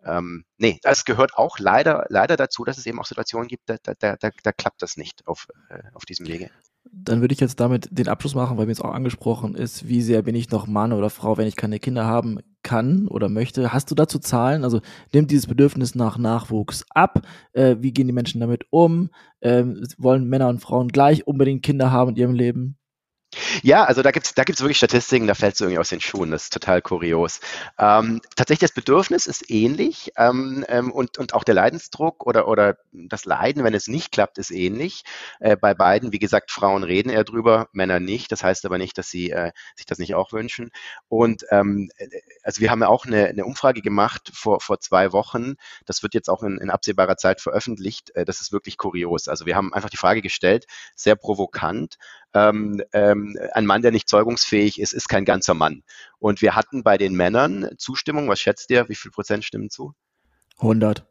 [0.09, 3.77] ähm, nee, das gehört auch leider, leider dazu, dass es eben auch Situationen gibt, da,
[3.83, 6.51] da, da, da klappt das nicht auf, äh, auf diesem Wege.
[6.91, 10.01] Dann würde ich jetzt damit den Abschluss machen, weil mir jetzt auch angesprochen ist, wie
[10.01, 13.73] sehr bin ich noch Mann oder Frau, wenn ich keine Kinder haben kann oder möchte.
[13.73, 14.65] Hast du dazu Zahlen?
[14.65, 14.81] Also
[15.13, 17.21] nimmt dieses Bedürfnis nach Nachwuchs ab?
[17.53, 19.11] Äh, wie gehen die Menschen damit um?
[19.43, 22.79] Ähm, wollen Männer und Frauen gleich unbedingt Kinder haben in ihrem Leben?
[23.63, 26.31] Ja, also da gibt's da gibt's wirklich Statistiken, da fällt es irgendwie aus den Schuhen.
[26.31, 27.41] Das ist total kurios.
[27.79, 32.79] Ähm, tatsächlich das Bedürfnis ist ähnlich ähm, ähm, und, und auch der Leidensdruck oder, oder
[32.93, 35.03] das Leiden, wenn es nicht klappt, ist ähnlich.
[35.41, 38.33] Äh, bei beiden, wie gesagt, Frauen reden eher drüber, Männer nicht.
[38.33, 40.71] Das heißt aber nicht, dass sie äh, sich das nicht auch wünschen.
[41.09, 42.09] Und ähm, äh,
[42.43, 45.57] also wir haben ja auch eine, eine Umfrage gemacht vor, vor zwei Wochen.
[45.85, 48.11] Das wird jetzt auch in, in absehbarer Zeit veröffentlicht.
[48.15, 49.29] Äh, das ist wirklich kurios.
[49.29, 51.99] Also wir haben einfach die Frage gestellt, sehr provokant
[52.35, 55.83] ähm, ähm, ein Mann, der nicht zeugungsfähig ist, ist kein ganzer Mann.
[56.19, 58.29] Und wir hatten bei den Männern Zustimmung.
[58.29, 58.89] Was schätzt ihr?
[58.89, 59.95] Wie viel Prozent stimmen zu?
[60.59, 61.07] 100.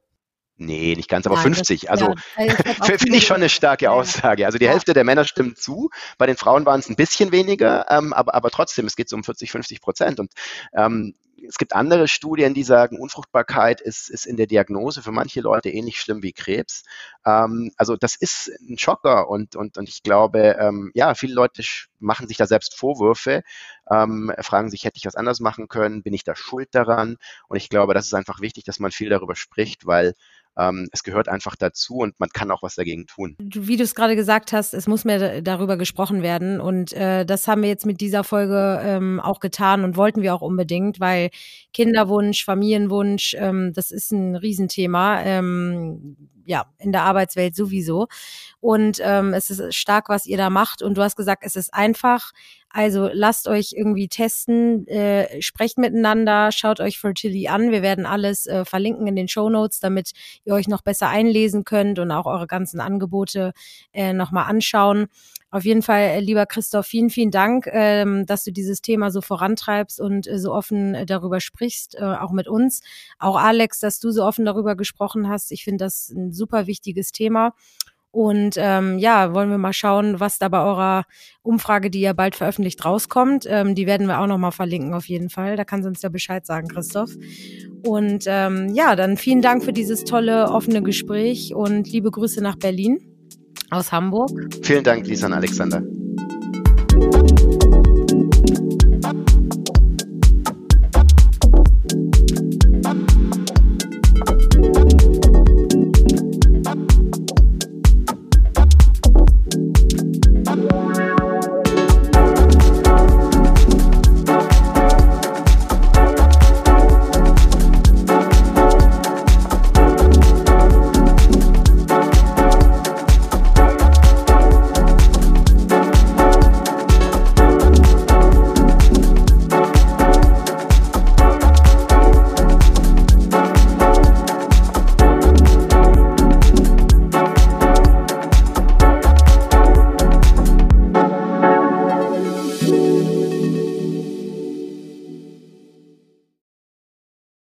[0.59, 1.81] Nee, nicht ganz, aber Nein, 50.
[1.81, 2.53] Das, also ja,
[2.97, 4.45] finde ich schon eine starke Aussage.
[4.45, 4.71] Also die ja.
[4.71, 5.89] Hälfte der Männer stimmt zu.
[6.17, 9.15] Bei den Frauen waren es ein bisschen weniger, ähm, aber, aber trotzdem, es geht so
[9.15, 10.19] um 40, 50 Prozent.
[10.19, 10.31] Und
[10.73, 11.13] ähm,
[11.47, 15.69] es gibt andere Studien, die sagen, Unfruchtbarkeit ist, ist in der Diagnose für manche Leute
[15.69, 16.83] ähnlich schlimm wie Krebs.
[17.25, 21.63] Ähm, also das ist ein Schocker und, und, und ich glaube, ähm, ja, viele Leute
[21.99, 23.43] machen sich da selbst Vorwürfe,
[23.89, 27.17] ähm, fragen sich, hätte ich was anders machen können, bin ich da schuld daran?
[27.47, 30.13] Und ich glaube, das ist einfach wichtig, dass man viel darüber spricht, weil
[30.57, 33.35] ähm, es gehört einfach dazu und man kann auch was dagegen tun.
[33.39, 37.47] Wie du es gerade gesagt hast, es muss mehr darüber gesprochen werden und äh, das
[37.47, 41.29] haben wir jetzt mit dieser Folge ähm, auch getan und wollten wir auch unbedingt, weil
[41.73, 45.21] Kinderwunsch, Familienwunsch, ähm, das ist ein Riesenthema.
[45.21, 46.17] Ähm,
[46.47, 48.07] ja, in der Arbeitswelt sowieso.
[48.59, 50.81] Und ähm, es ist stark, was ihr da macht.
[50.81, 52.31] Und du hast gesagt, es ist einfach.
[52.69, 57.71] Also lasst euch irgendwie testen, äh, sprecht miteinander, schaut euch Fertility an.
[57.71, 60.11] Wir werden alles äh, verlinken in den Show Notes, damit
[60.45, 63.51] ihr euch noch besser einlesen könnt und auch eure ganzen Angebote
[63.93, 65.07] äh, nochmal anschauen.
[65.49, 69.21] Auf jeden Fall, äh, lieber Christoph, vielen, vielen Dank, ähm, dass du dieses Thema so
[69.21, 72.81] vorantreibst und äh, so offen äh, darüber sprichst, äh, auch mit uns.
[73.17, 75.51] Auch Alex, dass du so offen darüber gesprochen hast.
[75.53, 77.53] Ich finde das ein super wichtiges Thema.
[78.11, 81.03] Und ähm, ja, wollen wir mal schauen, was da bei eurer
[81.43, 83.45] Umfrage, die ja bald veröffentlicht, rauskommt.
[83.47, 85.55] Ähm, die werden wir auch nochmal verlinken auf jeden Fall.
[85.55, 87.11] Da kannst du uns ja Bescheid sagen, Christoph.
[87.85, 92.55] Und ähm, ja, dann vielen Dank für dieses tolle, offene Gespräch und liebe Grüße nach
[92.55, 93.16] Berlin
[93.69, 94.31] aus Hamburg.
[94.61, 95.81] Vielen Dank, Lisa und Alexander.